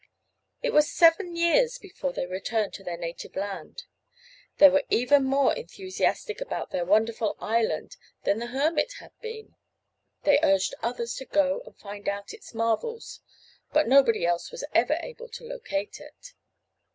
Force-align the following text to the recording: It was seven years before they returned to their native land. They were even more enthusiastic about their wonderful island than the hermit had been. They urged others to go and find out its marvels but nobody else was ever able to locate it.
It 0.63 0.73
was 0.73 0.91
seven 0.91 1.35
years 1.35 1.77
before 1.77 2.11
they 2.11 2.25
returned 2.25 2.73
to 2.73 2.83
their 2.83 2.97
native 2.97 3.35
land. 3.35 3.83
They 4.57 4.67
were 4.67 4.81
even 4.89 5.23
more 5.25 5.53
enthusiastic 5.55 6.41
about 6.41 6.71
their 6.71 6.85
wonderful 6.85 7.35
island 7.39 7.97
than 8.23 8.39
the 8.39 8.47
hermit 8.47 8.93
had 8.99 9.11
been. 9.21 9.53
They 10.23 10.39
urged 10.41 10.73
others 10.81 11.13
to 11.17 11.25
go 11.25 11.61
and 11.67 11.77
find 11.77 12.09
out 12.09 12.33
its 12.33 12.51
marvels 12.51 13.21
but 13.73 13.87
nobody 13.87 14.25
else 14.25 14.51
was 14.51 14.63
ever 14.73 14.97
able 15.03 15.29
to 15.29 15.45
locate 15.47 15.99
it. 15.99 16.33